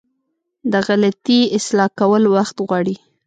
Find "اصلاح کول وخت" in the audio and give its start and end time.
1.57-2.55